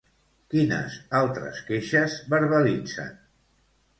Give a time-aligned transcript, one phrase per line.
[0.53, 3.15] Quines altres queixes verbalitzen?